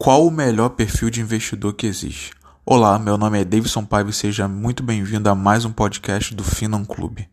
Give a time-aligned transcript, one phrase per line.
[0.00, 2.30] Qual o melhor perfil de investidor que existe?
[2.64, 6.44] Olá, meu nome é Davidson Paiva e seja muito bem-vindo a mais um podcast do
[6.44, 7.28] Finan Clube.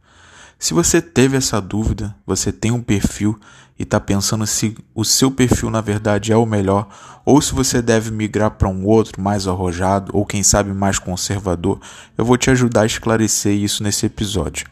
[0.57, 3.39] Se você teve essa dúvida, você tem um perfil
[3.78, 6.88] e está pensando se o seu perfil na verdade é o melhor
[7.23, 11.79] ou se você deve migrar para um outro mais arrojado ou quem sabe mais conservador,
[12.18, 14.66] eu vou te ajudar a esclarecer isso nesse episódio.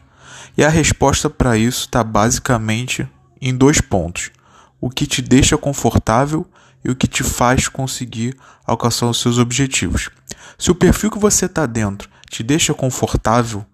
[0.58, 3.08] E a resposta para isso está basicamente
[3.40, 4.32] em dois pontos:
[4.80, 6.44] o que te deixa confortável
[6.84, 10.10] e o que te faz conseguir alcançar os seus objetivos.
[10.58, 13.64] Se o perfil que você está dentro te deixa confortável,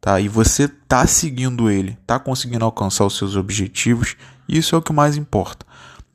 [0.00, 0.20] tá?
[0.20, 4.16] E você está seguindo ele, está conseguindo alcançar os seus objetivos,
[4.48, 5.64] isso é o que mais importa.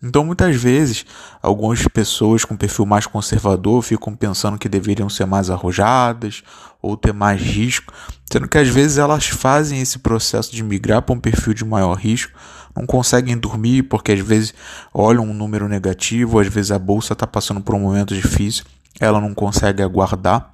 [0.02, 1.06] Então, muitas vezes,
[1.42, 6.44] algumas pessoas com perfil mais conservador ficam pensando que deveriam ser mais arrojadas
[6.80, 7.92] ou ter mais risco,
[8.32, 11.96] sendo que às vezes elas fazem esse processo de migrar para um perfil de maior
[11.96, 12.32] risco,
[12.76, 14.54] não conseguem dormir porque às vezes
[14.94, 18.66] olham um número negativo, às vezes a bolsa está passando por um momento difícil,
[19.00, 20.54] ela não consegue aguardar.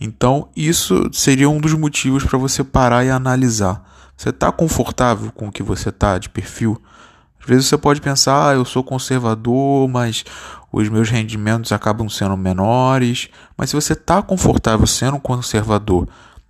[0.00, 3.84] Então, isso seria um dos motivos para você parar e analisar.
[4.16, 6.80] Você está confortável com o que você está de perfil?
[7.40, 10.24] Às vezes você pode pensar, ah, eu sou conservador, mas
[10.70, 13.28] os meus rendimentos acabam sendo menores.
[13.56, 16.06] Mas se você está confortável sendo conservador,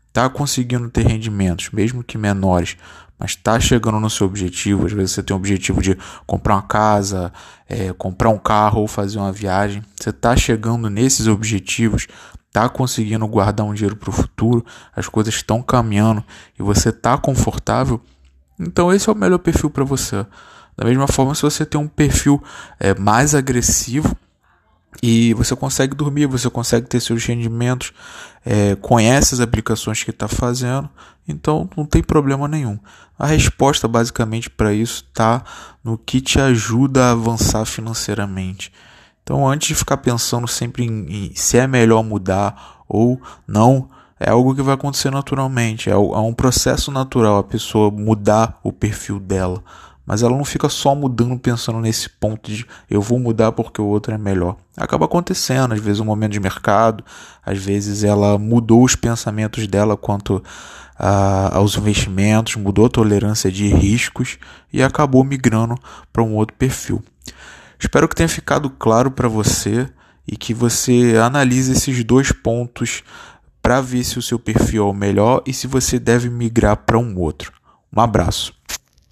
[0.09, 2.77] está conseguindo ter rendimentos, mesmo que menores,
[3.19, 6.63] mas está chegando no seu objetivo, às vezes você tem o objetivo de comprar uma
[6.63, 7.33] casa,
[7.69, 12.09] é, comprar um carro ou fazer uma viagem, você está chegando nesses objetivos,
[12.49, 14.65] está conseguindo guardar um dinheiro para o futuro,
[14.97, 16.25] as coisas estão caminhando
[16.59, 18.01] e você está confortável,
[18.59, 20.27] então esse é o melhor perfil para você.
[20.81, 22.43] Da mesma forma, se você tem um perfil
[22.79, 24.17] é, mais agressivo
[25.03, 27.93] e você consegue dormir, você consegue ter seus rendimentos,
[28.47, 30.89] é, conhece as aplicações que está fazendo,
[31.29, 32.79] então não tem problema nenhum.
[33.19, 35.45] A resposta basicamente para isso está
[35.85, 38.73] no que te ajuda a avançar financeiramente.
[39.23, 44.31] Então, antes de ficar pensando sempre em, em se é melhor mudar ou não, é
[44.31, 45.91] algo que vai acontecer naturalmente.
[45.91, 49.63] É, é um processo natural a pessoa mudar o perfil dela.
[50.07, 53.87] Mas ela não fica só mudando pensando nesse ponto de eu vou mudar porque o
[53.87, 54.57] outro é melhor.
[54.77, 57.05] Acaba acontecendo, às vezes um momento de mercado,
[57.45, 60.43] às vezes ela mudou os pensamentos dela quanto
[61.53, 64.39] aos investimentos, mudou a tolerância de riscos
[64.73, 65.75] e acabou migrando
[66.13, 67.03] para um outro perfil.
[67.79, 69.89] Espero que tenha ficado claro para você
[70.29, 73.03] e que você analise esses dois pontos
[73.63, 76.99] para ver se o seu perfil é o melhor e se você deve migrar para
[76.99, 77.53] um outro.
[77.95, 78.55] Um abraço.